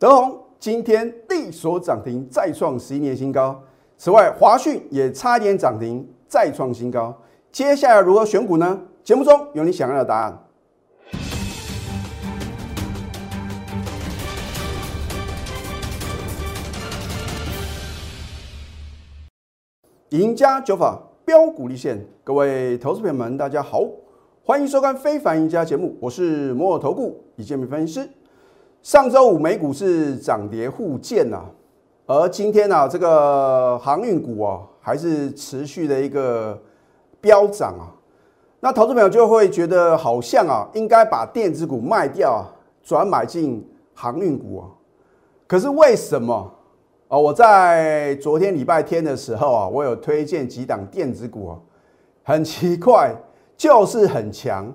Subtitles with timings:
[0.00, 3.60] 德宏今天力所涨停，再创十一年新高。
[3.96, 7.12] 此外，华讯也差点涨停，再创新高。
[7.50, 8.80] 接下来如何选股呢？
[9.02, 10.38] 节目中有你想要的答案。
[20.10, 23.82] 赢家九法标股立现，各位投资朋友们，大家好，
[24.44, 28.08] 欢迎收看《非凡赢家》节目，我是摩尔投顾李建明分析师。
[28.88, 31.42] 上周五美股是涨跌互见呐，
[32.06, 36.58] 而今天呢，这个航运股啊，还是持续的一个
[37.20, 37.92] 飙涨啊。
[38.60, 42.48] 那投资朋友就会觉得好像啊，应该把电子股卖掉啊，
[42.82, 44.64] 转买进航运股啊。
[45.46, 46.50] 可是为什么？
[47.08, 51.58] 哦，我在昨天礼拜天的时候啊，我有推荐几档电子股啊，
[52.22, 53.14] 很奇怪，
[53.54, 54.72] 就是很强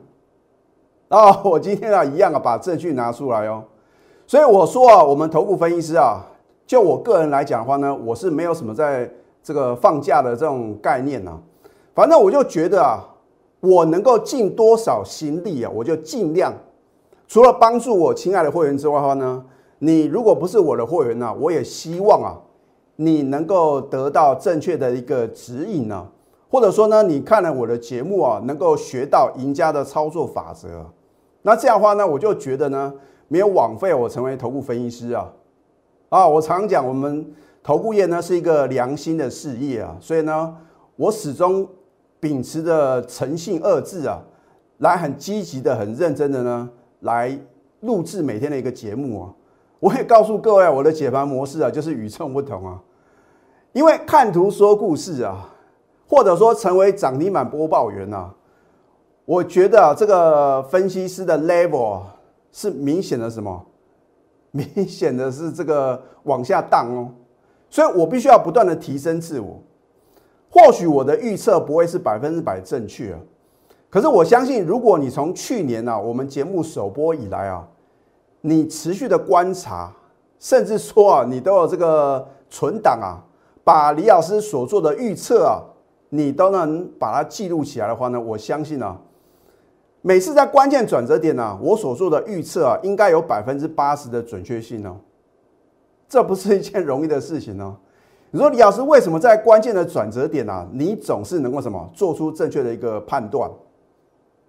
[1.08, 1.42] 啊。
[1.44, 3.64] 我今天啊，一样啊，把证据拿出来哦。
[4.34, 6.26] 所以我说啊，我们头部分析师啊，
[6.66, 9.08] 就我个人来讲的话呢，我是没有什么在
[9.44, 11.38] 这个放假的这种概念呐。
[11.94, 12.98] 反正我就觉得啊，
[13.60, 16.52] 我能够尽多少心力啊，我就尽量。
[17.28, 19.46] 除了帮助我亲爱的会员之外的话呢。
[19.78, 22.34] 你如果不是我的会员呢，我也希望啊，
[22.96, 26.08] 你能够得到正确的一个指引呢，
[26.50, 30.84] 或者说呢，你看了我的节目啊，能够学到赢家的操作法则。
[31.44, 32.92] 那这样的话呢，我就觉得呢，
[33.34, 35.28] 没有枉费我成为头部分析师啊。
[36.10, 40.56] 啊，我常讲，我们头部业呢是一个良心的事业啊，所以呢，
[40.96, 41.68] 我始终
[42.20, 44.22] 秉持着诚信二字啊，
[44.78, 47.36] 来很积极的、很认真的呢，来
[47.80, 49.34] 录制每天的一个节目啊。
[49.80, 52.80] 我也告诉各位，我的解盘模式啊，就是与众不同啊。
[53.72, 55.50] 因为看图说故事啊，
[56.08, 58.32] 或者说成为涨停板播报员啊，
[59.26, 62.02] 我觉得啊，这个分析师的 level
[62.54, 63.66] 是明显的什么？
[64.52, 67.12] 明显的是这个往下荡哦。
[67.70, 69.62] 所以我必须要不断的提升自我。
[70.50, 73.20] 或许我的预测不会是百分之百正确啊，
[73.90, 77.68] 可是我相信，如果你从去年呢，我们节目首播以来啊。
[78.42, 79.92] 你持续的观察，
[80.38, 83.24] 甚至说啊，你都有这个存档啊，
[83.64, 85.64] 把李老师所做的预测啊，
[86.10, 89.00] 你都能把它记录起来的话呢，我相信啊，
[90.06, 94.98] 每次在关键转折点呢，我所做的预测啊，应该有百分之八十的准确性哦。
[96.10, 97.78] 这不是一件容易的事情哦。
[98.30, 103.50] 你说李老师为什么在关键的转折点啊，你总是能够什么做出正确的一个判断？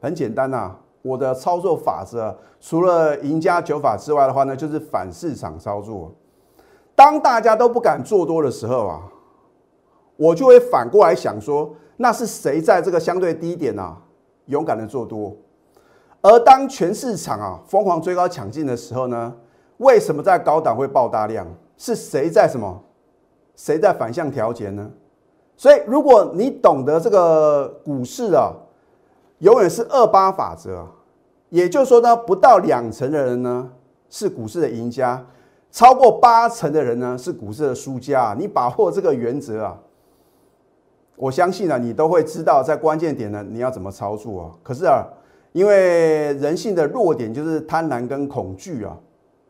[0.01, 0.75] 很简单呐。
[1.03, 6.13] 我的操作法则，除了赢家九法之外的话呢，就是反市场操作。
[6.97, 9.03] 当大家都不敢做多的时候啊，
[10.17, 13.97] 我就会反过来想说，那是谁在这个相对低点啊，
[14.47, 15.37] 勇敢的做多？
[16.25, 19.33] 而当全市场啊疯狂追高抢进的时候呢，
[19.77, 21.47] 为什么在高档会爆大量？
[21.77, 22.83] 是谁在什么？
[23.55, 24.91] 谁在反向调节呢？
[25.55, 28.53] 所以，如果你懂得这个股市啊。
[29.41, 30.87] 永远是二八法则，
[31.51, 33.69] 也就是说呢，不到两成的人呢
[34.09, 35.23] 是股市的赢家，
[35.71, 38.35] 超过八成的人呢是股市的输家。
[38.39, 39.77] 你把握这个原则啊，
[41.17, 44.51] 我相信啊，你都会知道在关键点呢你要怎么操作啊。
[44.63, 45.05] 可是啊，
[45.55, 48.99] 因为人性的弱点就是贪婪跟恐惧啊，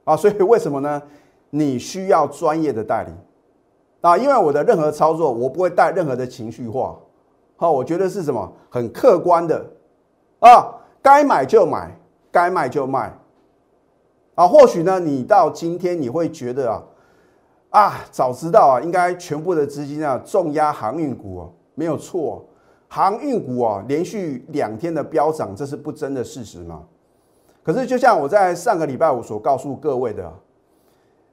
[0.04, 1.03] 啊，所以 为什么呢？
[1.48, 3.10] 你需要专业的代理
[4.03, 6.94] 啊，因为我的任何操作我不会带任何的情绪化，
[7.56, 8.53] 好，我觉得是什么？
[8.69, 9.64] 很客观的。
[10.41, 11.98] 啊，该买就买，
[12.31, 13.19] 该卖就卖，
[14.34, 16.82] 啊，或许呢，你到今天你会觉得啊，
[17.70, 22.44] 啊，早知道啊，应该全部的资金啊重压航运股哦，没有错，
[22.94, 26.84] 航运股啊连续两天的飙涨，这是不争的事实嘛。
[27.65, 30.32] 可是就像我在上个礼拜五所告诉各位的，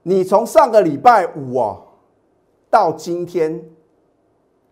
[0.01, 1.77] 你从上个礼拜五啊
[2.67, 3.63] 到今天，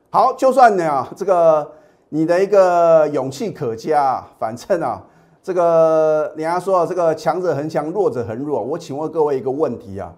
[0.09, 1.71] 好，就算呢这个。
[2.11, 4.99] 你的一个勇气可嘉，反正啊，
[5.43, 8.63] 这个人家说这个强者恒强，弱者恒弱。
[8.63, 10.11] 我请问各位一个问题啊，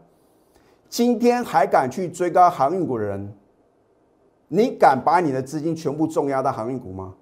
[0.87, 3.33] 今天还敢去追高航运股的人，
[4.53, 7.13] 你敢把你的资金全部重压到航运股吗？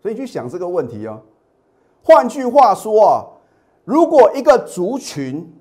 [0.00, 1.20] 所以去想这个问题哦。
[2.02, 3.26] 换句话说啊，
[3.84, 5.52] 如果一个族群，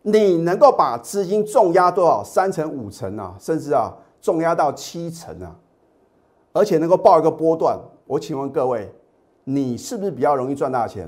[0.00, 2.24] 你能够把资金重压多少？
[2.24, 5.54] 三成、五成啊，甚至啊，重压到七成啊。
[6.54, 8.90] 而且能够报一个波段，我请问各位，
[9.44, 11.06] 你是不是比较容易赚大钱？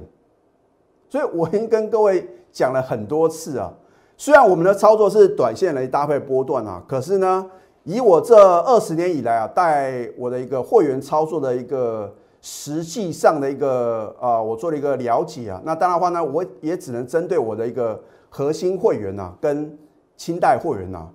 [1.08, 3.72] 所以我已经跟各位讲了很多次啊。
[4.18, 7.50] 虽然我们的操作是短线来搭配波段啊，可是呢，
[7.84, 15.60] 以我这二十年以来啊，带我的一个会员操作的一个实际上的一个啊，我做了一个了解啊。
[15.64, 18.00] 那当然话呢，我也只能针对我的一个
[18.30, 19.78] 核心会员呐，跟
[20.16, 21.08] 清代会员呐，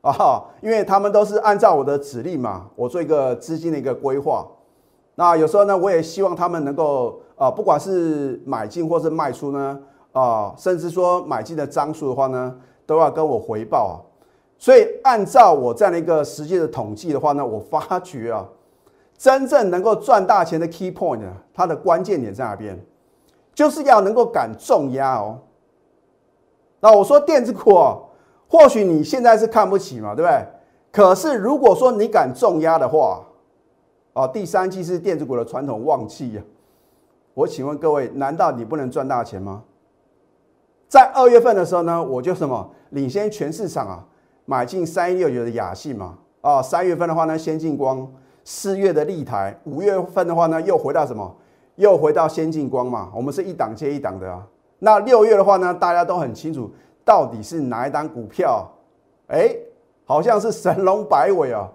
[0.00, 4.46] 啊，因为他们都是按照我的指令嘛，我做一个资金的一个规划。
[5.14, 9.78] 那有时候呢，我也希望他们能够啊，不管是买进或是卖出呢，
[10.12, 12.56] 啊，甚至说买进的张数的话呢，
[12.86, 14.07] 都要跟我回报啊。
[14.58, 18.46] 所以按照我这样的一个实际的统计的话呢，我发觉啊，
[19.16, 22.78] 真正能够赚大钱的 key point 呢，它的关键点在哪边？
[23.54, 25.38] 就是要能够敢重压哦。
[26.80, 28.02] 那我说电子股哦，
[28.48, 30.46] 或许你现在是看不起嘛，对不对？
[30.90, 33.24] 可是如果说你敢重压的话，
[34.12, 36.42] 哦，第三季是电子股的传统旺季呀。
[37.34, 39.62] 我请问各位，难道你不能赚大钱吗？
[40.88, 44.06] 在二月份的时候呢，我就什么领先全市场啊，
[44.48, 46.16] 买进三一六九的雅信嘛。
[46.40, 48.10] 啊，三月份的话呢，先进光，
[48.44, 51.36] 四月的立台，五月份的话呢，又回到什么？
[51.76, 54.46] 又回到先进光嘛，我们是一档接一档的啊。
[54.78, 56.70] 那六月的话呢，大家都很清楚，
[57.04, 58.66] 到底是哪一档股票？
[59.26, 59.54] 哎，
[60.06, 61.70] 好像是神龙摆尾啊，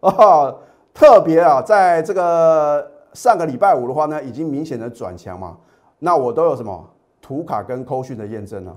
[0.00, 0.54] 啊，
[0.94, 5.56] 特别啊，在这个上个礼拜五的话呢，已经明显的转强嘛。
[5.98, 6.88] 那我都有什么
[7.20, 8.76] 图卡跟扣讯的验证啊？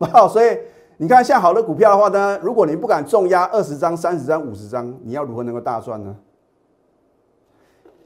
[0.12, 0.58] 啊，所以
[1.02, 6.14] 你看，像好的股票的话呢，如果你不敢重压二十张、三十张、五十张，你要如何能够大赚呢？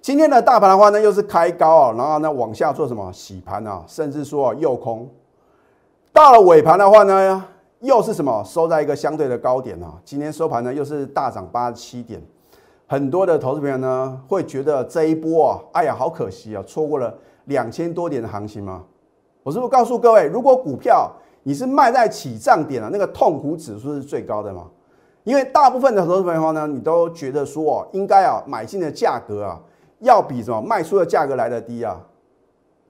[0.01, 5.11] 今天的大盘的话呢，又是开高啊，然后呢往下做什么洗盘啊，甚至说啊诱空。
[6.13, 7.45] 到了尾盘的话呢，
[7.81, 9.95] 又是什么收在一个相对的高点啊。
[10.05, 12.23] 今天收盘呢又是大涨八十七点，
[12.87, 17.13] 很多的投资朋友呢会觉得这一波啊，哎呀好可惜啊，错过了
[17.47, 18.85] 两千多点的行情吗？
[19.43, 21.11] 我是不是告诉各位，如果股票
[21.45, 24.69] 你是卖在起涨点啊，那个痛苦指数是最高的嘛？
[25.23, 29.61] 因为大部分的投资朋友呢，你都觉得说哦应该啊买进的价格啊。
[30.01, 31.99] 要比什么卖出的价格来的低啊？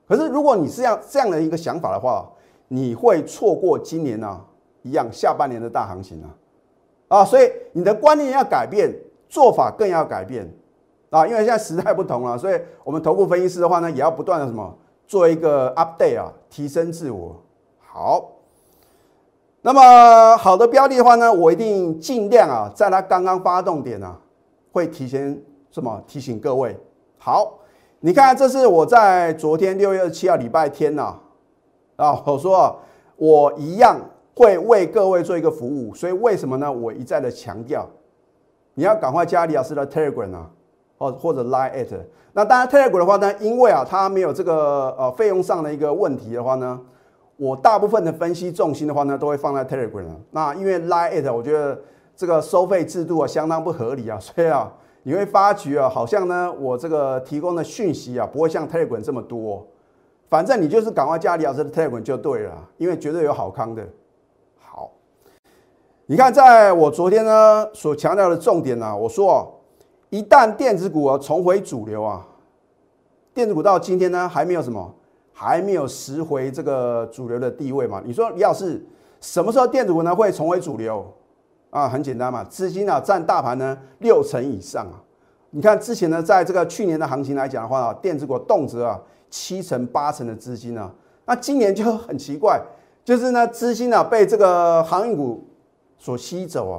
[0.09, 2.29] 可是如果你是这样这样的一个想法的话，
[2.67, 4.41] 你会错过今年呢
[4.83, 6.35] 一样下半年的大行情啊！
[7.19, 8.93] 啊，所以你的观念要改变，
[9.29, 10.53] 做法更要改变
[11.11, 11.25] 啊！
[11.25, 14.77] 因为现在时代不同了，所以我们头部分析师的话呢，也要不断的什么
[15.07, 17.41] 做一个 update 啊，提升自我。
[17.79, 18.29] 好，
[19.66, 24.14] 那么好的标的的话呢，我一定尽量啊，在它刚刚发动点啊，
[24.70, 26.78] 会提前什么提醒各位。
[27.16, 27.61] 好，
[28.00, 31.16] 你看，这是我在昨天六月二十七号礼拜天呐，
[31.96, 32.78] 啊，我说
[33.16, 33.99] 我一样
[34.37, 36.70] 会为各位做一个服务，所以为什么呢？
[36.70, 37.88] 我一再的强调，
[38.75, 40.50] 你要赶快加李老师的 Telegram 啊，
[40.99, 41.99] 或或者 Line at。
[42.34, 46.78] 那当然 Telegram 的话呢，因为啊，它没有这个呃费用上的一个问题的话呢，
[47.37, 51.81] 我大部分的分析重心的话呢，都会放在 Telegram 那因为 Line at，我觉得
[52.17, 54.73] 这个收费制度啊相当不合理啊， 所以啊。
[55.07, 59.63] 你会发觉啊，好像呢，我这个提供的讯息啊，不会像 Telegram 这么多。
[60.31, 63.87] 反正你就是赶快加李老师的 Telegram 就对了，因为绝对有好康的。
[64.59, 64.91] 好，
[66.07, 69.45] 你看，在我昨天呢所强调的重点呢，我说啊，
[70.09, 72.27] 一旦电子股啊重回主流啊，
[73.35, 74.91] 电子股到今天呢还没有什么，
[75.37, 78.01] 还没有拾回这个主流的地位嘛？
[78.05, 78.81] 你说李老师，
[79.21, 81.05] 什么时候电子股呢会重回主流？
[81.71, 85.03] 啊，很简单嘛，资金啊占大盘呢六成以上啊。
[85.51, 90.93] 你看之前呢，在这个去年的行情来讲的话啊，电子股动辄啊七成八成的资金啊，
[91.27, 92.63] 那今年就很奇怪，
[93.05, 95.45] 就是呢资金啊被这个航运股
[95.99, 96.79] 所吸走啊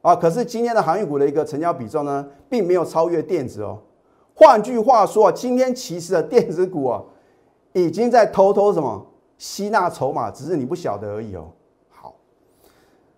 [0.00, 3.78] 啊，可是今天的航运股的一个成交比重呢，并没有超越电子哦。
[4.34, 7.02] 换句话说，今天其实的电子股啊，
[7.72, 9.06] 已经在偷偷什么
[9.38, 11.48] 吸纳筹码，只是你不晓得而已哦。
[11.88, 12.14] 好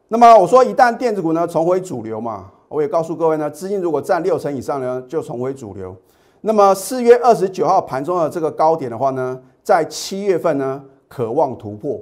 [0.08, 5.96] 那么我说，一旦电子股呢重回主流嘛，我也告诉各位呢，资金如果占六成以上呢，就重回主流。
[6.42, 12.00] 那么四月二十九号盘中的这个高点的话呢，在七月份呢，渴望突破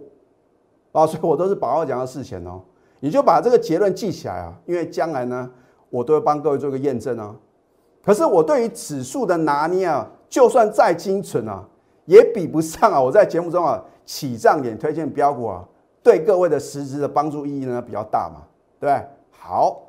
[0.93, 2.61] 啊，所以我都是把握讲到事前哦，
[3.01, 5.49] 你就把这个结论记起来啊，因为将来呢，
[5.91, 7.37] 我都会帮各位做一个验证啊。
[8.03, 11.69] 可是我对于指数的拿捏啊，就算再精准啊，
[12.11, 15.65] 也比不上啊，我在节目中啊起涨点推荐标股啊。
[16.03, 18.43] 对各位的实质的帮助意义呢比较大嘛，
[18.81, 19.01] 对？
[19.31, 19.83] 好，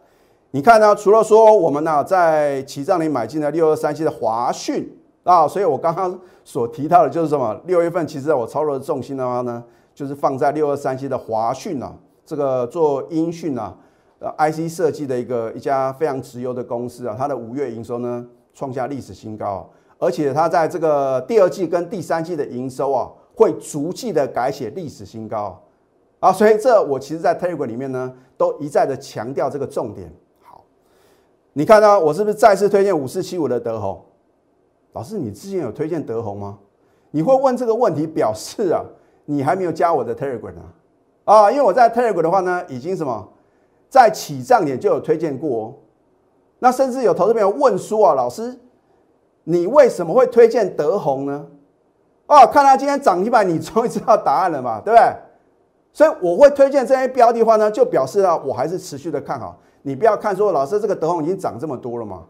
[0.52, 4.88] 你看呢，除了说我们呢在起涨点买进了六二三七的华讯
[5.24, 7.60] 啊，所以我刚刚所提到的就是什么？
[7.66, 9.64] 六月份其实我操作的重心的话呢，
[9.96, 13.74] 就是放在六二三七的华讯啊，这个做音讯啊，
[14.20, 19.70] 呃，IC 设计的一个一家非常直优的公司啊，它的五月营收呢创下历史新高，
[20.02, 25.62] 而且它在这个第二季跟第三季的营收啊，会逐季的改写历史新高。
[26.20, 30.12] 啊，所以这我其实，在 Telegram 里面呢，都一再的强调这个重点。
[30.42, 30.64] 好，
[31.54, 34.04] 你看到我是不是再次推荐五四七五的德宏？
[34.94, 36.58] 老师，你之前有推荐德宏吗？
[37.12, 38.84] 你会问这个问题，表示啊，
[39.26, 40.74] 你还没有加我的 Telegram 啊？
[41.26, 43.30] 啊，因为我在 Telegram 的话呢，已经什么
[43.88, 45.74] 在起涨点就有推荐过哦。
[46.58, 48.60] 那甚至有投资朋友问说啊，老师，
[49.44, 51.46] 你为什么会推荐德宏呢？
[52.28, 55.14] 哦，看他今天涨停板，你终于知道答案了嘛，对不对？
[55.94, 59.58] 所以我会推荐这些标的话呢，就表示啊，我还是持续的看好。
[59.82, 62.24] 你不要看说，老师这个德宏已经涨这么多了嘛？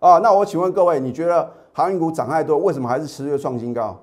[0.00, 3.96] 啊，那我请问各位，你觉得航运股涨太多，为什么还是持续创新高？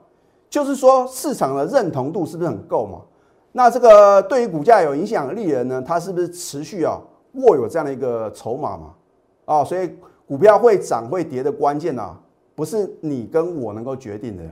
[0.50, 3.02] 就是说市场的认同度是不是很够嘛？
[3.52, 7.02] 那这个对于股价有影响力的人呢，他是不是持续啊
[7.34, 8.94] 握有这样的一个筹码嘛？
[9.46, 9.94] 啊，所以
[10.30, 12.16] 股票会涨会跌的关键呢，
[12.54, 14.44] 不是你跟我能够决定的，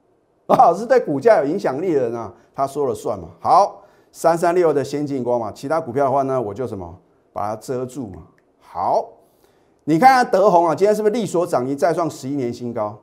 [0.56, 3.28] 啊，是对股价有影响力的人啊，他说了算嘛。
[3.38, 6.98] 好，三三六的先进光嘛，其他股票的话呢，我就什么
[7.30, 8.22] 把它遮住嘛。
[8.58, 9.06] 好，
[9.84, 12.98] 你看看德宏啊，今天是不是力所涨停再创十一年新高？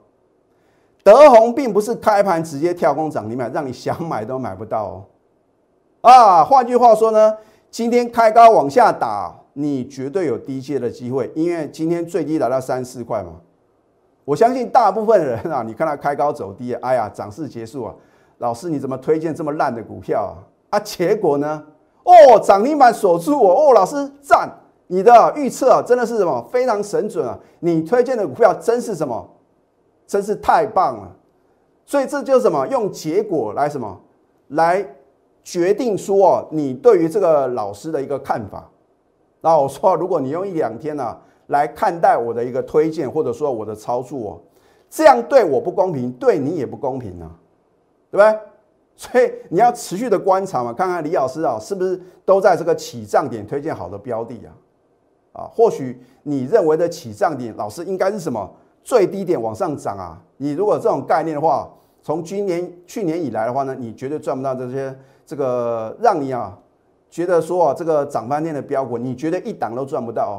[1.04, 5.04] 德宏并不是开盘直接跳空涨停板，让你想买都买不到哦。
[6.02, 7.38] 啊，换句话说呢，
[7.70, 13.32] 今天开高往下打，你绝对有低阶的机会，因为今天最低达到三四块嘛。
[14.26, 17.96] 我相信大部分人啊，你看他开高走低，哎呀，涨势结束啊，
[18.40, 20.36] 老师你怎么推荐这么烂的股票啊？
[20.72, 21.64] 啊，结果呢？
[22.04, 24.50] 哦，涨停板锁住我，哦，老师赞，
[24.88, 27.40] 你的预测啊，真的是什么非常神准啊！
[27.62, 29.26] 你推荐的股票真是什么？
[30.06, 31.16] 真是太棒了，
[31.86, 32.68] 所以这就是什么？
[32.68, 34.02] 用结果来什么
[34.50, 34.86] 来
[35.44, 38.70] 决定说哦，你对于这个老师的一个看法。
[39.46, 41.16] 那我说，如果你用一两天呢
[41.48, 44.42] 来看待我的一个推荐，或者说我的操作哦，
[44.90, 47.30] 这样对我不公平，对你也不公平啊，
[48.10, 48.40] 对不对？
[48.96, 54.50] 所以你要持续的观察嘛，看看李老师啊是不是都在这个起涨点推荐好的标的啊？
[55.44, 58.52] 啊，或许你认为的起涨点，老师应该是什么？
[58.84, 60.20] 最低点往上涨啊！
[60.38, 61.72] 你如果这种概念的话，
[62.02, 66.58] 从今年去年以来的话呢，你绝对赚不到这些这个让你啊
[67.16, 70.38] 觉得说啊这个涨翻天的标股，你觉得一档都赚不到哦，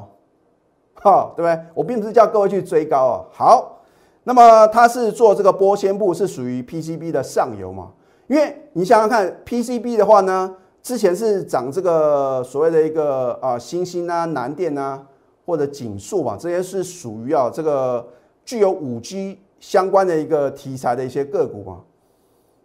[1.02, 1.58] 哈，对不对？
[1.72, 3.24] 我并不是叫各位去追高啊。
[3.32, 3.80] 好，
[4.24, 7.92] 那么它是做这个玻纤布，是属于 PCB 的上游嘛？
[8.26, 15.02] 因为你想想看，PCB 的话呢，之前是涨这个所谓的一个啊新兴啊南电啊
[15.46, 18.06] 或者景硕嘛，这些是属于啊这个。
[18.44, 21.80] 具有五 G 相关的一个题材的一些个股啊，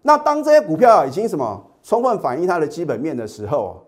[0.04, 3.84] 那当这些股票已经什么充分反映它的基本面的时候，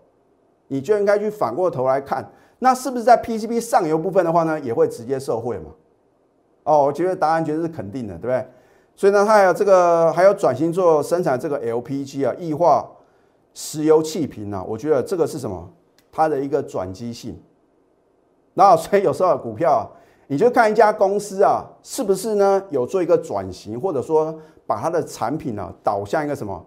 [0.68, 5.70] 你就应该去反过头来看，那是不是在 PCB 上游部分的话呢，也会直接受惠嘛？
[6.64, 8.46] 哦，我觉得答案绝对是肯定的，对不对？
[8.96, 12.88] 所以呢，它还有这个还有转型做生产这个 LPG 啊，液化
[13.52, 15.70] 石油气瓶啊，我觉得这个是什么？
[16.10, 17.40] 它的一个转机性。
[18.54, 19.90] 那所以有时候股票。
[20.26, 22.60] 你就看一家公司啊，是不是呢？
[22.70, 24.34] 有做一个转型，或者说
[24.66, 26.64] 把它的产品呢导向一个什么？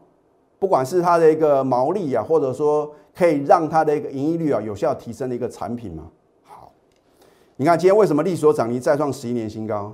[0.59, 6.03] 不管是它的一个毛利啊，或者说可以让它的一个盈利率啊有效提升的一个产品嘛。
[6.43, 6.71] 好，
[7.55, 9.93] 你看今天为什么利所涨停再创十一年新高？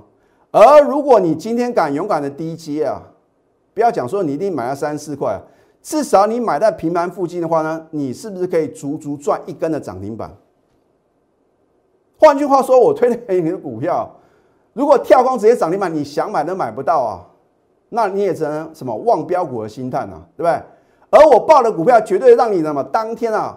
[0.50, 3.02] 而如果你今天敢勇敢的低接啊，
[3.74, 5.40] 不要讲说你一定买了三四块，
[5.82, 10.34] 至少你买在平盘附近的话呢，你是不是可以足足赚一根的涨停板？
[12.16, 14.08] 换句话说，我推荐给你的股票，
[14.72, 17.26] 如果跳空直接涨停板，你想买都买不到啊，
[17.94, 20.60] 那你也只能什么望标股而心叹啊，对不对？
[21.10, 23.56] 而我报的股票绝对让你什么当天啊，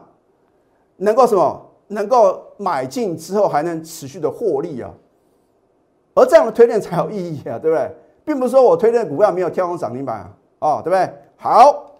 [0.97, 4.91] 能够什么能够买进之后还能持续的获利啊，
[6.13, 7.91] 而这样的推荐才有意义啊，对不对？
[8.23, 10.29] 并不是说我推荐的股票没有跳空涨停板啊，
[10.59, 11.11] 哦，对不对？
[11.37, 11.93] 好，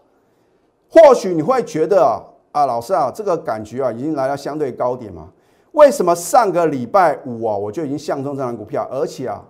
[0.90, 5.30] 或许你会觉得啊，啊，老师啊，这个感觉啊，已经来到相对高点嘛。
[5.72, 9.44] 为什么上个礼拜五啊，我就已经相中这张股票，而且啊，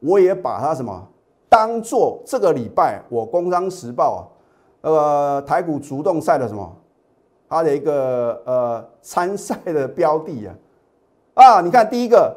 [0.00, 1.08] 我也把它什么
[1.48, 4.28] 当做这个礼拜我《工商时报》
[4.90, 6.76] 啊，呃，台股主动赛的什么，
[7.48, 10.54] 它的一个呃参赛的标的啊，
[11.34, 12.36] 啊，你看第一个，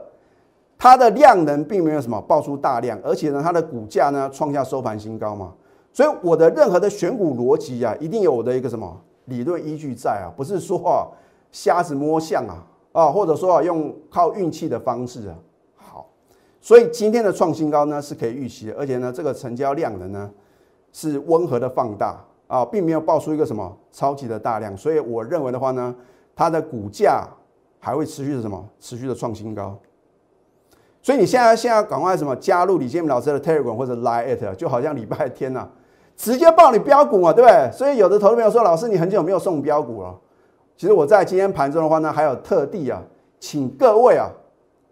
[0.77, 5.53] 它的量能并没有什么爆出大量，而且呢，它的股价呢创下收盘新高嘛，
[5.91, 11.08] 所以我的任何的选股逻辑啊，一定有我的一个什么理论依据在啊，不是说啊
[11.51, 12.68] 瞎子摸象啊。
[12.94, 15.36] 啊，或者说啊，用靠运气的方式啊，
[16.62, 20.30] 所以今天的创新高呢是可以预期的，而且呢，这个成交量的呢
[20.94, 25.96] 是温和的放大啊，并没有爆出一个什么超级的大量，所以我认为的话呢，
[26.36, 27.27] 它的股价
[27.80, 29.75] 还会持续的什么持续的创新高。
[31.01, 35.68] 所以你现在现在赶快什么加入李建明老师的 Telegram 或者 Line at，就好像礼拜天呐，
[36.15, 37.72] 直接报你标股嘛，对不对？
[37.72, 40.15] 所以有的投资朋友说，老师你很久没有送标股了。
[40.77, 43.01] 其实我在今天盘中的话呢，还有特地啊，
[43.39, 44.30] 请各位啊，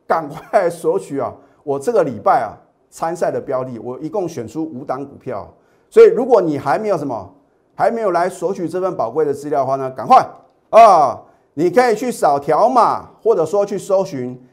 [0.07, 1.31] 赶快索取啊，
[1.69, 2.57] 我这个礼拜啊
[2.89, 5.47] 参赛的标的，我一共选出五档股票。
[5.88, 7.31] 所以如果你还没有什么，
[7.75, 10.27] 还没有来索取这份宝贵的资料的话呢，赶快
[10.71, 11.21] 啊！
[11.53, 14.43] 你可以去扫条码，或者说去搜寻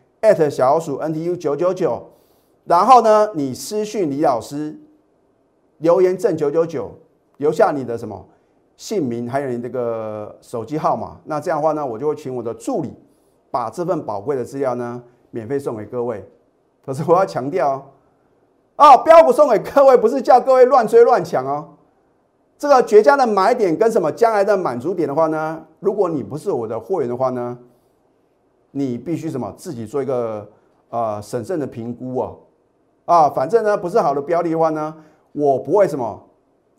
[0.50, 2.06] 小鼠 NTU 九九九，
[2.64, 4.78] 然后呢，你私讯李老师，
[5.78, 6.90] 留言正九九九，
[7.38, 8.26] 留下你的什么
[8.76, 11.18] 姓名，还有你这个手机号码。
[11.24, 12.92] 那这样的话呢，我就会请我的助理
[13.50, 16.22] 把这份宝贵的资料呢，免费送给各位。
[16.86, 17.92] 可是我要强调
[18.76, 21.70] 哦，标股送给各位，不是叫各位乱追乱抢哦。
[22.56, 25.62] 这个绝佳的买点跟什么将来的满足点的话呢？
[25.80, 27.58] 如果你不是我的会员的话呢，
[28.70, 30.48] 你必须什么自己做一个
[30.90, 32.38] 呃审慎的评估哦。
[33.04, 34.94] 啊，反正呢不是好的标的的话呢，
[35.32, 36.28] 我不会什么，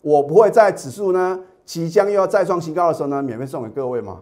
[0.00, 4.20] 我不会在指数呢即将又要再创新高的时候呢，免费送给各位嘛。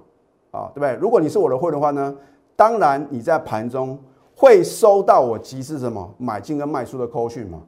[0.50, 0.94] 啊，对不对？
[0.96, 2.14] 如果你是我的会的话呢，
[2.54, 3.98] 当然你在盘中
[4.36, 7.62] 会收到我及时什么买进跟卖出的扣讯吗。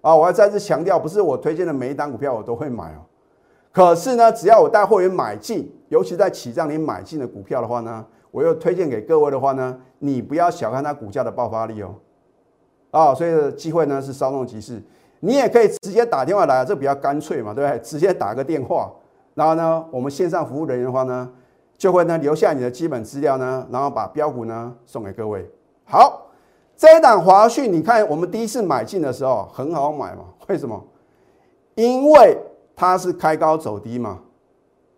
[0.00, 3.06] 啊，我要再次强调，不是我推荐的每一单股票我都会买哦。
[3.72, 11.94] 可是呢，只要我带会员买进，尤其在起涨你买进的股票的话呢，我又推荐给各位的话呢，你不要小看它股价的爆发力哦。
[12.90, 14.82] 啊，所以机会呢是稍纵即逝，
[15.20, 17.78] 你也可以直接打电话来，这比较干脆嘛，对不对？
[17.80, 18.90] 直接打个电话，
[19.34, 21.30] 然后呢，我们线上服务人员的话呢，
[21.76, 25.48] 就会呢留下你的基本资料呢，然后把标股呢送给各位。
[25.90, 26.26] 好，
[26.76, 30.24] 这一档华讯，你看我们第一次买进的时候很好买嘛？
[30.46, 30.78] 为什么？
[31.76, 32.36] 因为
[32.76, 34.18] 它是开高走低嘛，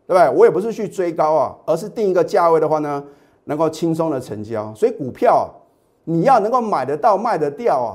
[0.09, 0.37] 对不对？
[0.37, 3.04] 我也不是去追高啊，而是定一个价位的话呢，
[3.44, 4.75] 能够轻松的成交。
[4.75, 5.49] 所以股票
[6.02, 7.94] 你要能够买得到、卖得掉啊，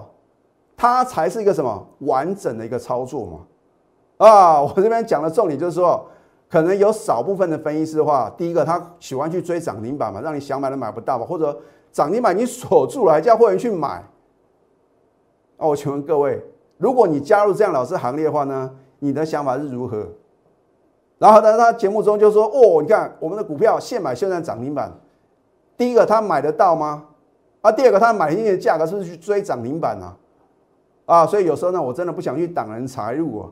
[0.77, 4.25] 它才是一个什么完整的一个操作嘛。
[4.25, 6.05] 啊， 我这边讲的重点就是说，
[6.49, 11.59] 可能有少部分的分析师的话，第一个他喜欢去追涨停板嘛，让你想买都买不到嘛，或者
[11.95, 14.03] 涨停板你锁住了，还叫会员去买。
[15.57, 16.43] 那我请问各位，
[16.77, 18.69] 如果你加入这样老师行列的话呢？
[18.99, 20.05] 你的想法是如何？
[21.17, 24.91] 然后呢，他节目中就说：“哦，你看我们的股票现买现在涨停板。
[25.77, 27.05] 第一个他买得到吗？
[27.62, 30.17] 啊，第二个他买进的价格是不是去追涨停板啊？
[31.05, 33.49] 啊，所以有时候呢，我真的不想去挡人财路啊。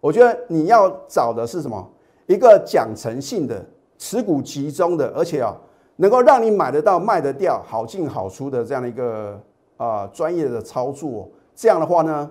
[0.00, 1.86] 我觉得你要找的是什么？
[2.24, 3.62] 一个讲诚信的、
[3.98, 5.54] 持股集中的，而且啊，
[5.96, 9.40] 能够让你买得到、卖得掉、好进好出的这样的一个
[9.76, 11.28] 啊专业的操作。
[11.54, 12.30] 这样的话呢，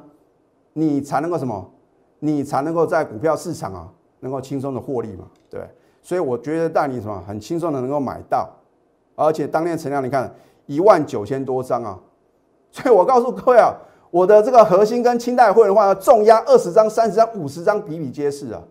[0.74, 1.70] 你才能够什么？”
[2.26, 3.86] 你才能够在股票市场啊，
[4.22, 5.60] 能够轻松的获利嘛，对
[6.02, 8.50] 所以我觉得带你什么很轻松的能够买到，
[9.14, 10.34] 而且当天成交你看
[10.66, 12.00] 一万九千多张啊，
[12.72, 13.76] 所以我告诉各位啊，
[14.10, 18.62] 我的这个核心跟清代会的话，重压二十张、三十张、五十张比比皆是啊，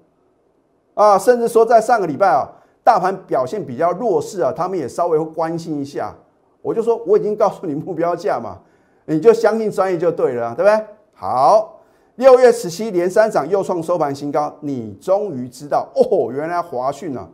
[0.94, 2.50] 啊，甚至说在上个礼拜啊，
[2.84, 6.14] 大盘表现比较弱势啊，他们也稍微会关心一下，
[6.60, 8.58] 我就说我已经告诉你目标价嘛，
[9.06, 10.86] 你就相信专业就对了，对不对？
[11.14, 11.78] 好。
[12.16, 14.54] 六月十七连三涨，又创收盘新高。
[14.60, 17.26] 你终于知道哦，原来华讯啊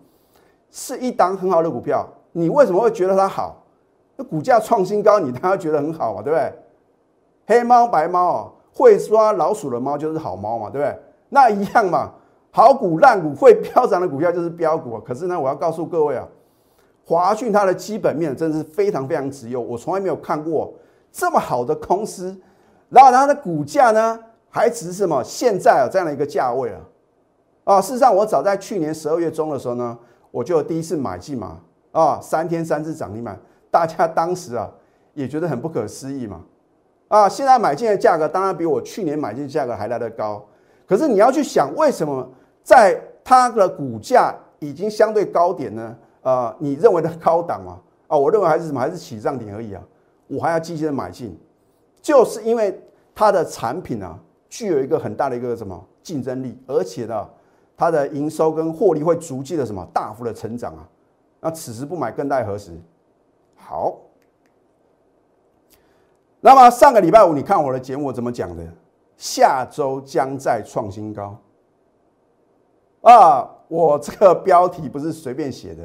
[0.70, 2.06] 是一档很好的股票。
[2.30, 3.64] 你为什么会觉得它好？
[4.14, 6.52] 那股价创新高，你当然觉得很好嘛，对不对？
[7.48, 10.96] 黑猫白猫啊，会抓老鼠的猫就是好猫嘛，对不对？
[11.30, 12.12] 那一样嘛，
[12.59, 14.99] 好股烂股会飙涨的股票就是标股。
[14.99, 16.27] 可是呢，我要告诉各位啊，
[17.07, 20.75] 华讯它的基本面真的是非常非常直优，我从来没有看过
[21.12, 22.37] 这么好的公司。
[22.88, 24.18] 然后它的股价呢？
[24.51, 25.23] 还值什么？
[25.23, 26.81] 现在啊，这样的一个价位啊，
[27.62, 29.97] 啊，事实上我早在去年十二月中的时候呢，
[30.33, 31.61] 我就第一次买进嘛，
[31.92, 33.38] 啊，三天三次涨停板，
[33.71, 34.68] 大家当时啊
[35.14, 36.40] 也觉得很不可思议嘛，
[37.09, 40.42] 啊，现在买进的价格当然比我去年买进的价格还来得高，
[40.87, 42.27] 可是你要去想，为什么
[42.68, 45.96] 在它的股价已经相对高点呢？
[46.20, 49.83] 啊，你认为的高档嘛，啊，我认为还是什么，还是起涨点而已啊，
[50.26, 51.35] 我还要积极的买进，
[52.02, 52.78] 就是因为
[53.14, 54.18] 它的产品啊。
[54.50, 57.26] 具有一个很大的一个什么竞争力，而且呢，
[57.74, 60.87] 它的营收跟获利会逐渐的什么大幅的成长啊。
[61.40, 62.72] 那此时不买更待何时？
[63.57, 63.96] 好，
[66.40, 68.62] 那么上个礼拜五你看我的节目我怎么讲的？
[69.16, 71.35] 下周将再创新高
[73.02, 73.48] 啊！
[73.68, 75.82] 我这个标题不是随便写的，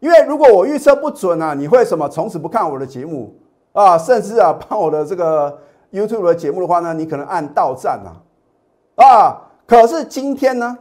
[0.00, 3.34] 因为如果我预测不准啊，你会什么从此不看我的节目
[3.72, 5.58] 啊，甚至啊帮我的这个。
[5.92, 8.14] YouTube 的节目的话呢，你可能按到站啊，
[9.04, 10.78] 啊，可是今天呢，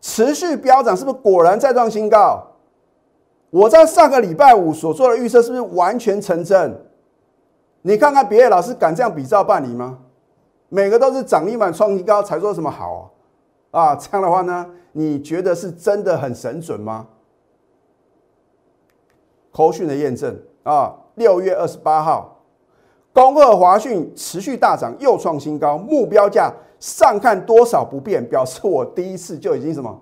[0.00, 2.46] 持续飙涨，是不是果然再创新高？
[3.50, 6.80] 我在上个礼拜五所做的预测是不是完全成真？
[7.82, 9.98] 你看看别的老师敢这样比照办理吗？
[10.68, 13.10] 每个都是涨一满创新高才说什么好？
[13.76, 17.06] 啊这样的话呢，你觉得是真的很神准吗？
[19.52, 22.32] 口讯的验证啊，六月二十八号。
[23.12, 30.00] 恭贺华讯持续大涨，又创新高，目标价上看多少不变，表示我第一次就已经什么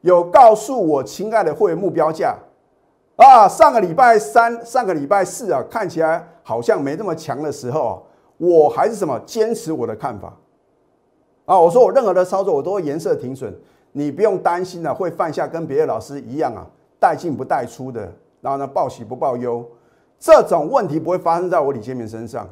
[0.00, 2.36] 有告诉我亲爱的会员目标价
[3.14, 3.46] 啊。
[3.46, 8.04] 上个礼拜三、上个礼拜四啊，看起来好像没那么强的时候，
[8.36, 10.36] 我还是什么坚持我的看法
[11.46, 11.58] 啊。
[11.58, 13.50] 我说我任何的操作我都会颜色停损，
[13.92, 16.66] 你不用担心啊，会犯下跟别的老师一样啊，
[17.00, 19.64] 带进不带出的，然后呢报喜不报忧，
[20.18, 22.46] 这种问题不会发生在我李建明身上。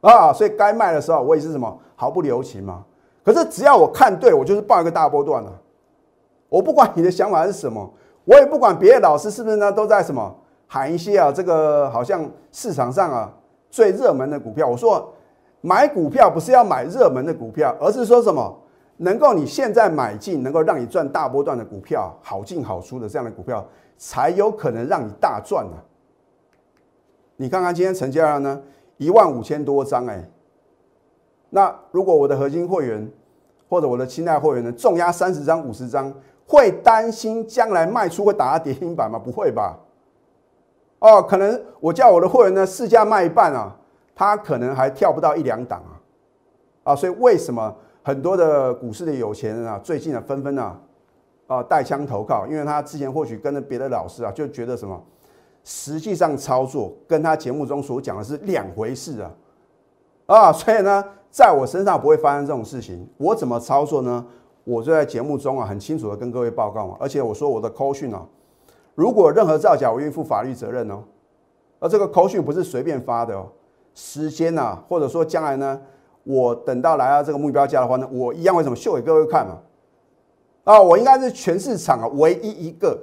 [0.00, 2.82] 啊，所以该卖的时候，我也是什么毫不留情嘛。
[3.22, 5.52] 可是只要我看对，我就是报一个大波段了。
[6.48, 7.92] 我不管你的想法是什么，
[8.24, 10.34] 我也不管别的老师是不是呢都在什么
[10.66, 13.30] 喊一些啊，这个好像市场上啊
[13.70, 14.66] 最热门的股票。
[14.66, 15.12] 我说
[15.60, 18.58] 买股票不是要买热门的股票，而是说什么
[18.96, 23.66] 能够你现在买进，能够让你赚大波段的股票，好进好出的这样的股票，
[23.98, 25.76] 才有可能让你大赚呢。
[27.36, 28.60] 你看看今天成交量呢？
[28.98, 30.22] 一万五千多张哎，
[31.48, 33.10] 那如果我的核心会员
[33.66, 36.12] 或者我的亲爱会员呢，重压三十张、五十张，
[36.46, 39.18] 会担心将来卖出会打到跌停板吗？
[39.18, 39.78] 不会吧？
[40.98, 43.74] 哦，可能我叫我的会员呢，市价卖一半啊，
[44.14, 45.82] 他可能还跳不到一两档
[46.84, 50.80] 啊，啊，所以为什么很多的股市的有钱人啊，最近啊纷纷啊
[51.46, 52.46] 啊带枪投靠？
[52.46, 55.02] 因为他之前或许跟着别的老师啊，就觉得什么？
[55.62, 59.30] 实际上操作跟他节目中所讲的是两回事啊，
[60.26, 63.06] 啊，所以呢，在我身上不会发生这种事情。
[63.18, 64.26] 我怎么操作呢？
[64.64, 66.96] 我就在节目中啊，很清楚的跟各位报告嘛。
[66.98, 68.26] 而且我说我的扣讯啊，
[68.94, 71.02] 如果任何造假，我愿意负法律责任哦。
[71.78, 73.46] 而这个扣讯不是随便发的哦，
[73.94, 75.80] 时间呐，或者说将来呢，
[76.24, 79.58] 我等到来到这个目标价的话呢，我一样为什么秀给各位看嘛。
[80.64, 82.98] 啊，我应该是全市场啊唯一一个。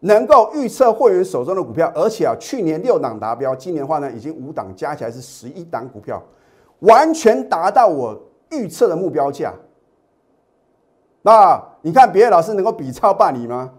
[0.00, 6.22] 能够预测会员手中的股票，而且啊，去年六档达标，今年的话呢，已经五档加起来是十一档股票，
[6.80, 8.16] 完全达到我
[8.50, 9.54] 预测的目标价。
[11.22, 13.72] 那你看别的老师能够比超办理吗？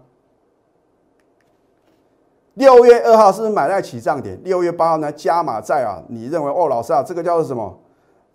[2.58, 4.36] 六月二号是不是买在起涨点？
[4.42, 6.02] 六月八号呢加码在啊？
[6.08, 7.78] 你认为哦，老师啊，这个叫做什么？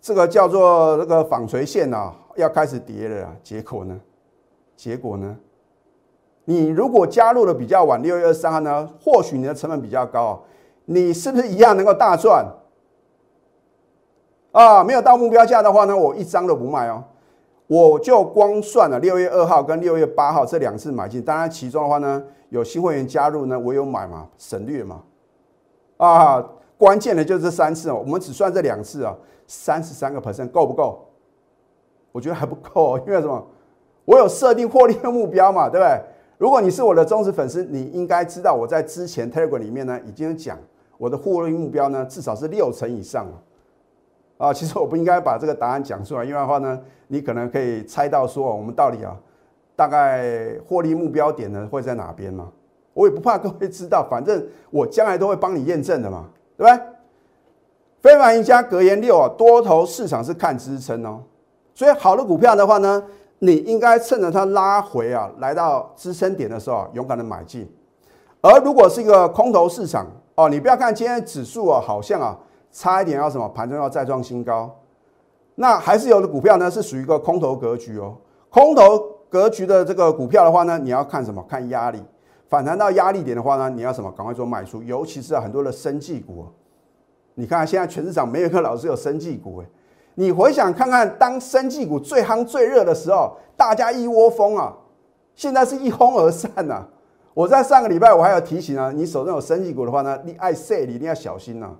[0.00, 3.36] 这个叫做那个纺锤线啊，要开始跌了啊。
[3.42, 4.00] 结果呢？
[4.76, 5.36] 结果呢？
[6.46, 10.42] 你如果加入的比较晚，六月二十三号呢，或许你的成本比较高，
[10.86, 12.46] 你是不是一样能够大赚？
[14.52, 17.04] 啊，没有到目标价的话呢，我一张都不卖哦，
[17.66, 25.02] 我就光算了六月二号跟六月八号这两次买进，当然其中的话呢，有新会员加入呢，我有买嘛，省略嘛，
[25.96, 26.44] 啊，
[26.76, 31.08] 关键的就是这三次哦，我们只算这两次啊，三十三个 percent 够不够？
[32.12, 33.44] 我觉得还不够，因为什么？
[34.04, 36.00] 我有设定获利的目标嘛，对不对？
[36.36, 40.58] 如果你是我的忠实粉丝，你应该知道我在之前 Telegram 里面呢已经讲
[40.98, 43.42] 我的获利目标呢至少是六成以上了
[44.36, 49.16] 啊，其实我不应该把这个答案讲出来，因为的话呢，你可能可以猜到说我们到底啊
[49.76, 52.48] 大概获利目标点呢会在哪边嘛？
[52.92, 56.86] 我也不怕各位知道，反正我将来都会帮你验证的嘛，对不对？
[58.02, 61.22] 非凡赢家格言六啊，多头市场是看支撑哦，
[61.74, 63.02] 所以好的股票的话呢。
[63.40, 67.70] 你应该趁着它拉回啊，来到支撑点的时候，勇敢的买进。
[68.40, 72.38] 而如果是一个空头市场哦，你不要看今天指数啊，好像啊
[72.74, 74.68] 差一点要什么盘中要再创新高，
[75.54, 78.16] 那还是有的股票呢是属于一个空头格局哦。
[78.50, 81.40] 空头格局的这个股票的话呢，你要看什么？
[81.48, 82.02] 看压力，
[82.48, 84.10] 反弹到压力点的话呢，你要什么？
[84.10, 84.82] 赶快做卖出。
[84.82, 86.46] 尤其是很多的生技股，
[87.34, 89.66] 你看现在全市场没有一个老师有生技股哎。
[90.16, 94.74] 你回想看看，当生技股最夯最热的时候，大家一窝蜂啊，
[95.36, 96.84] 现在是一哄而散呐。
[97.34, 101.74] 我在上个礼拜我还有提醒啊，你手上有生技股的话呢，你爱塞你一定要小心呐，啊，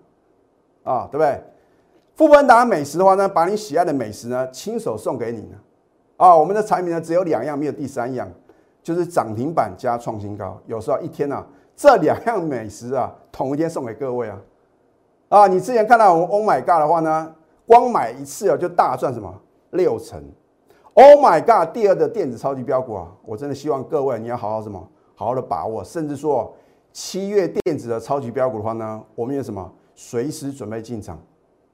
[0.84, 1.42] 啊对不对？
[2.14, 5.56] 富邦达美食的话呢，把你喜爱的美食呢亲手送给你呢，
[6.16, 8.30] 啊，我们的产品呢只有两样，没有第三样，
[8.82, 10.56] 就是涨停板加创新高。
[10.66, 11.44] 有时候一天啊，
[11.74, 14.38] 这两样美食啊，同一天送给各位啊，
[15.30, 17.34] 啊，你之前看到我们 Oh My God 的话呢？
[17.66, 19.34] 光买一次啊，就大赚什么
[19.70, 20.22] 六成
[20.92, 21.72] ？Oh my god！
[21.72, 25.82] 第二的电子超级标股啊，我真的希望各位你要好好什么，好好的把握。
[25.82, 26.54] 甚至说
[26.92, 31.18] 七月电子的超级标股的话呢，我们有什么随时准备进场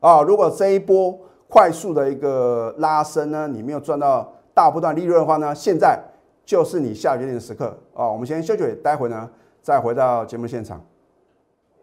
[0.01, 0.23] 啊？
[0.23, 5.99] 如果这一波快速的一个拉升呢，你没有赚到大波段利润的话呢，现在
[6.45, 8.09] 就是你下决定的时刻啊！
[8.09, 9.29] 我们先休息，待会呢
[9.63, 10.81] 再回到节目现场，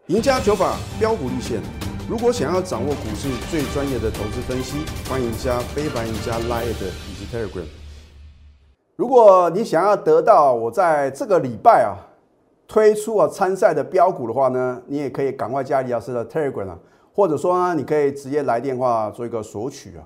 [0.06, 1.60] 赢家九法标股立线。
[2.08, 4.78] 如果想要掌握股市最专业的投资分析，
[5.10, 7.66] 欢迎加非凡、加 Line 以及 Telegram。
[8.96, 12.07] 如果你想要得到我在这个礼拜啊
[12.68, 16.78] 推出啊参赛的标股的话呢，你也可以赶快加李老师的 Telegram 啊，
[17.14, 20.04] 或者说呢，你可以直接来电话做一个索取啊。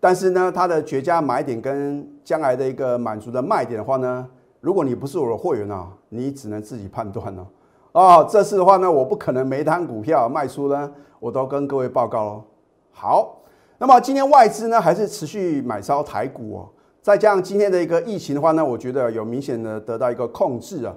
[0.00, 4.26] 但是呢，它的绝佳买点跟将来的一个满足的卖点的话呢，
[4.60, 7.46] 如果你不是我的会员啊，你只能自己判断了。
[7.92, 12.44] 哦，这次的话呢，我不可能每单股票卖出呢，我都跟各位报告喽。
[12.90, 13.40] 好，
[13.78, 16.68] 那么今天外资呢还是持续买超台股哦，
[17.00, 20.92] 再加上今天的一个疫情的话呢，我觉得有明显的得到一个控制啊。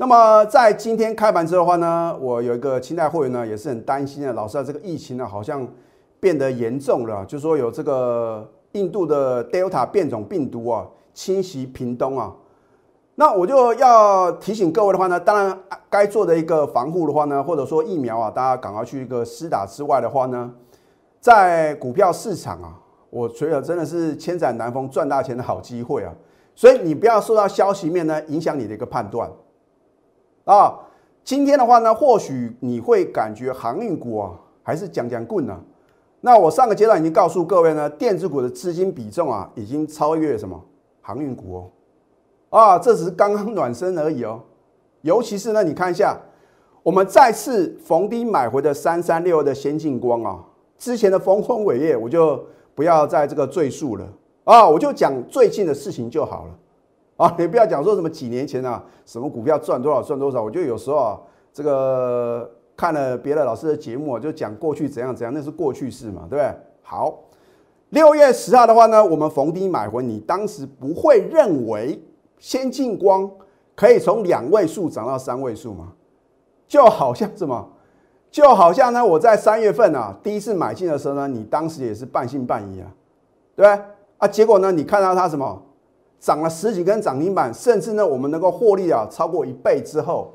[0.00, 5.68] 那么在今天开盘之后的话呢，我有一个清代会员呢也是很担心的，老师啊，这个疫情呢好像。
[6.22, 12.30] 变得严重了，就说有这个印度的 Delta 变种病毒啊侵袭屏东啊，
[13.14, 15.58] 那我就要提醒各位的话呢，当然
[15.88, 20.52] 该做的一个防护的话呢，或者说疫苗啊，大家赶快去一个施打之外的话呢，
[21.22, 26.12] 在股票市场啊，我觉得真的是千载难逢赚大钱的好机会啊，
[26.54, 29.26] 所以你不要受到消息面呢影响你的一个判断
[30.44, 30.78] 啊。
[31.22, 35.60] 今天的话呢，或许你会感觉航运股啊还是讲讲棍呢。
[36.22, 40.60] 那我上个阶段已经告诉各位呢，电子股的资金比重啊，已经超越什么
[41.00, 41.70] 航运股
[42.50, 44.40] 哦，啊，这只是刚刚暖身而已哦。
[45.02, 46.18] 尤其是呢，你看一下，
[46.82, 50.44] 我们再次逢低买回的三三六的先进光啊，
[50.78, 52.42] 之前的丰功伟业我就
[52.74, 54.06] 不要在这个赘述了
[54.44, 56.58] 啊，我就讲最近的事情就好了
[57.20, 61.20] 啊，你不要讲说什么几年前啊，什么股票赚多少赚多少，我就有时候啊，
[61.52, 62.50] 这个。
[62.76, 66.50] 看了别的老师的节目啊，就讲过去怎样怎样，那是过去式嘛，对不对？
[66.80, 67.14] 好，
[67.90, 72.02] 六月十号的话呢，我们逢低买回，你当时不会认为
[72.38, 73.30] 先进光
[73.76, 75.92] 可以从两位数涨到三位数吗？
[76.66, 77.68] 就好像什么？
[78.30, 82.90] 就好像呢，我在三月份啊，第一次买进的时候呢，你当时也是半信半疑啊，
[83.54, 83.84] 对不对？
[84.16, 85.62] 啊，结果呢，你看到它什么
[86.20, 90.34] 涨了十几根涨停板，甚至呢，我们能够获利啊超过一倍之后。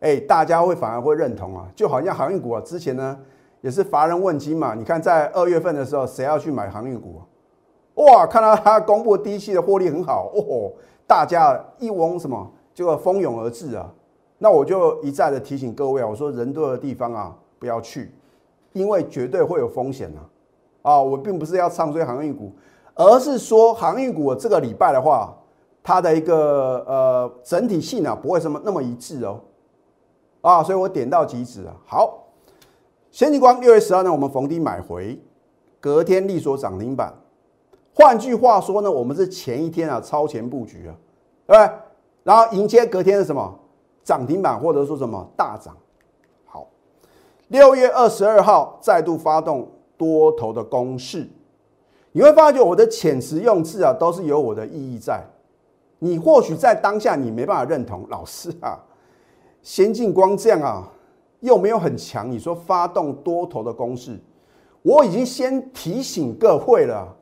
[0.00, 3.18] 哎，大家会反而会认同啊，就好像航运股啊，之前呢
[3.62, 4.74] 也是乏人问津嘛。
[4.74, 7.22] 你看在二月份的时候，谁要去买航运股？
[7.94, 10.70] 哇，看到他公布第一期的获利很好哦，
[11.06, 13.90] 大家一翁什么就蜂拥而至啊。
[14.36, 18.12] 那我就一再的提醒各位啊，我说人多的地方啊不要去，
[18.72, 20.20] 因为绝对会有风险啊。
[20.82, 22.52] 啊，我并不是要唱衰航运股，
[22.94, 25.36] 而是说航运股这个礼拜的话，
[25.82, 29.40] 它的一个呃整体性啊不会什么那么一致哦。
[30.40, 31.74] 啊，所以我点到即止啊。
[31.86, 32.24] 好，
[33.10, 35.18] 先进光六月十二呢，我们逢低买回，
[35.80, 37.12] 隔天力所涨停板。
[37.94, 40.94] 换句话说呢，我们是前一天啊超前布局啊，
[41.46, 41.70] 对不对？
[42.24, 43.58] 然后迎接隔天是什么
[44.02, 45.76] 涨停板，或者说什么大涨。
[46.44, 46.66] 好，
[47.48, 51.28] 六月二十二号再度发动多头的攻势，
[52.16, 55.20] 你会发觉我的遣词用字啊都是有我的意义在。
[55.98, 58.78] 你或许在当下你没办法认同，老师啊。
[59.62, 60.88] 先进光这样啊，
[61.40, 62.30] 又没有很强。
[62.30, 64.16] 你说发动多头的攻势，
[64.82, 67.12] 我已经先提醒各位了。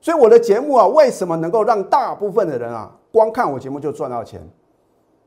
[0.00, 4.40] 所以我的节目啊，为什么能够让大部分的人啊，光看我节目就赚到钱？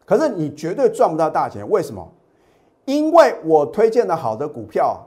[0.05, 1.69] 可是你绝对赚不到大钱。
[1.69, 2.09] 为什么？
[2.85, 5.05] 因为我推荐的好的股票，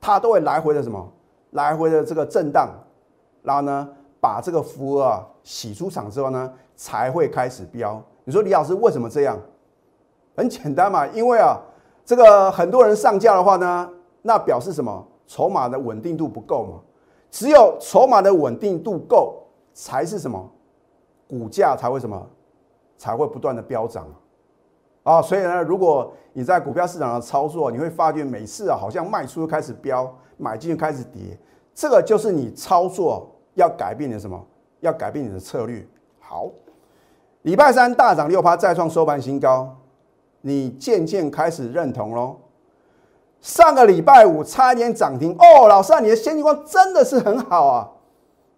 [0.00, 1.12] 它都会来回的什么？
[1.50, 2.70] 来回的这个震荡，
[3.42, 3.88] 然后呢，
[4.20, 8.02] 把这个浮额啊洗出场之后呢，才会开始飙。
[8.24, 9.38] 你说李老师为什么这样？
[10.36, 11.58] 很简单嘛，因为啊，
[12.04, 13.90] 这个很多人上架的话呢，
[14.22, 15.06] 那表示什么？
[15.26, 16.80] 筹码的稳定度不够嘛。
[17.30, 19.42] 只有筹码的稳定度够，
[19.74, 20.50] 才是什么？
[21.28, 22.26] 股价才会什么？
[22.96, 24.06] 才会不断的飙涨
[25.04, 25.22] 啊！
[25.22, 31.38] 所以呢，如果你在股票市场的操作，你会发觉每次啊，好像卖出开始飙，买进开始跌，
[31.74, 34.42] 这个就是你操作要改变的什么？
[34.80, 35.86] 要改变你的策略。
[36.20, 36.48] 好，
[37.42, 39.76] 礼拜三大涨六趴，再创收盘新高。
[40.40, 42.36] 你渐渐开始认同喽。
[43.40, 47.90] 上个礼拜五差一点涨停哦，老师啊，你的先进光真的是很好啊，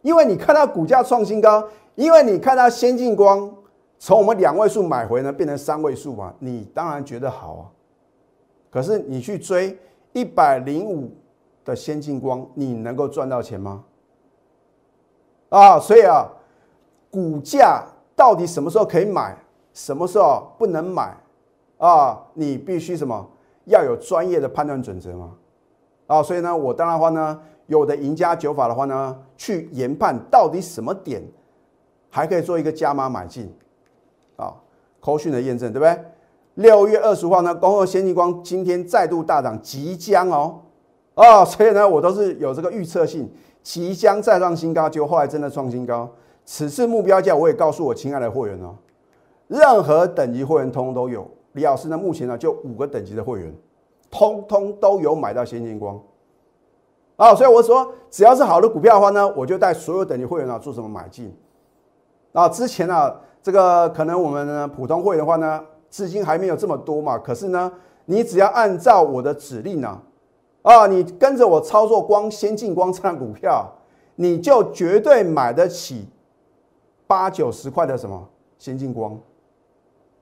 [0.03, 3.51] 因为你看到股价创新高，因为你看到先进光
[3.99, 7.64] 从我们两位数买回呢变成三位数嘛，你当然觉得好啊。
[8.71, 9.79] 可是你去追
[10.12, 11.11] 一百零五
[11.64, 13.85] 的先进光，你能够赚到钱吗？
[15.49, 16.29] 啊，所以啊，
[17.11, 19.37] 股价到底什么时候可以买，
[19.73, 21.16] 什么时候不能买？
[21.79, 23.29] 啊，你必须什么
[23.64, 25.35] 要有专业的判断准则嘛？
[26.07, 31.23] 啊，所以呢，我当然话呢，有的赢家九法的话呢，去研判到底什么点
[32.11, 33.53] 还可以做一个加码买进
[34.37, 34.55] 啊，
[35.01, 36.05] 口讯的验证对不对？
[36.55, 40.61] 六月二十号呢，恭贺先进光今天再度大涨，即将哦，
[41.14, 43.31] 啊，所以呢，我都是有这个预测性，
[43.62, 46.09] 即将再创新高，就后来真的创新高。
[46.44, 48.75] 此次目标价我也告诉我亲爱的会员哦，
[49.49, 51.29] 任何等级会员通通都有。
[51.53, 51.99] 李老师呢？
[51.99, 53.53] 目前呢就五个等级的会员，
[54.11, 56.01] 通通都有买到先进光
[57.16, 61.37] 啊，所以我说只要是好的股票的话呢，我就带所有等级会员啊做什么买进。
[62.33, 67.73] 啊，之前呢，这个可能我们呢普通会的话呢，资金还没有这么多嘛，可是呢，
[68.05, 70.03] 你只要按照我的指令呢，啊，
[70.62, 73.66] 啊你跟着我操作光先进光这样股票，
[74.16, 76.07] 你就绝对买得起
[77.07, 79.18] 八九十块的什么先进光。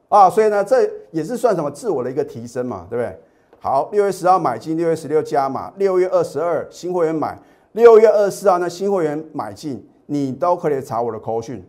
[0.09, 3.20] 啊，所以呢，这也是算什么自我的一个提升嘛，对不对？
[3.61, 7.38] 好，六月十号买进，六月十六加码，六月二十二新会员买，
[7.72, 11.62] 六月二十四号呢新会员买进，你都可以查我的口讯。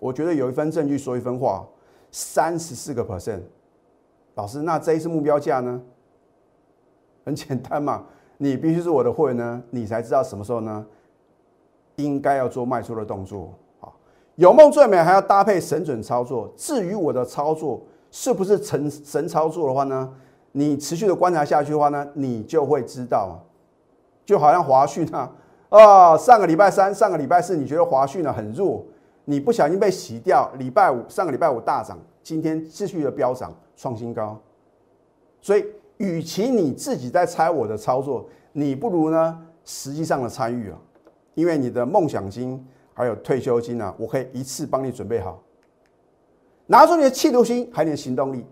[0.00, 1.64] 我觉得有一分证据说一分话，
[2.10, 3.42] 三十四个 percent。
[4.34, 5.80] 老师，那这一次目标价呢？
[7.28, 8.02] 很简单嘛，
[8.38, 10.82] 你必须是我的会员呢，你才知道什么时候呢，
[11.96, 13.52] 应该要做卖出的动作。
[14.36, 16.50] 有梦最美，还要搭配神准操作。
[16.56, 20.10] 至于我的操作是不是神神操作的话呢？
[20.52, 23.38] 你持续的观察下去的话呢，你就会知道。
[24.24, 25.30] 就好像华讯啊，
[25.68, 28.82] 啊，上个礼拜三、上个礼拜四，你觉得华讯呢很弱，
[29.26, 30.50] 你不小心被洗掉。
[30.56, 34.40] 礼拜五、上个礼拜五大涨，今天继续的飙涨，创新高。
[35.40, 35.64] 所以，
[35.98, 40.78] 与其你自己在猜我的操作，你不如呢实际上的参与啊，
[41.34, 42.66] 因为你的梦想金。
[42.94, 45.40] 还有退休金呢，我可以一次帮你准备好，
[46.66, 48.44] 拿出你的企图心，还有你的行动力，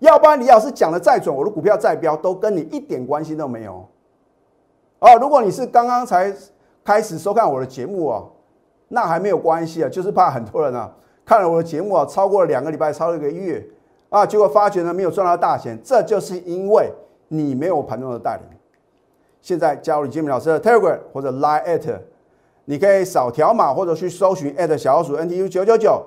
[0.00, 3.88] 要不然李老师讲的再准，我的股票再飙，都跟你一点关系都没有。
[4.98, 6.30] 哦，如果你是刚刚才
[6.84, 8.22] 开始收看我的节目啊，
[8.88, 13.66] 那还没有关系啊，就是怕很多人啊看了我的节目啊，超过了两个礼拜，超过一个月
[14.08, 16.92] 啊，结果发觉呢没有赚到大钱，这就是因为
[17.28, 18.44] 你没有盘中的带领。
[19.42, 21.98] 现在加入李建明老师的 Telegram 或者 Line at。
[22.66, 26.02] 你可以扫条码或者去搜寻小老鼠 NTU 九九九。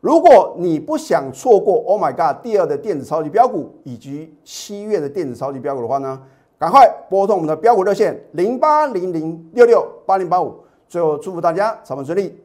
[0.00, 6.22] 如果你不想错过 Oh my God 第二的电子超级标股以及七月的电子超级标股的话呢，
[6.60, 10.54] 赶快拨通我们的标股热线零八零零六六八零八五。
[10.88, 12.40] 最后祝福大家操盘顺利，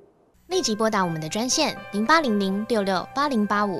[0.48, 3.80] 立即拨打我们的专线零八零零六六八零八五。